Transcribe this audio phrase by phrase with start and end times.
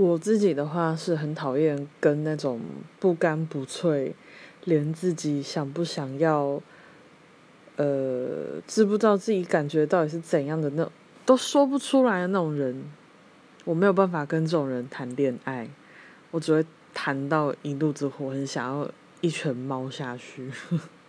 [0.00, 2.58] 我自己的话是很讨厌跟那种
[2.98, 4.14] 不干不脆
[4.64, 6.58] 连自己想不想要
[7.76, 10.90] 呃知不知道自己感觉到底是怎样的那
[11.26, 12.82] 都说不出来的那种人
[13.66, 15.68] 我没有办法跟这种人谈恋爱
[16.30, 18.90] 我只会谈到一肚子火很想要
[19.20, 20.50] 一拳猫下去。